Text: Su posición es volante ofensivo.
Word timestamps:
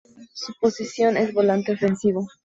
Su 0.33 0.53
posición 0.59 1.15
es 1.15 1.31
volante 1.31 1.73
ofensivo. 1.73 2.25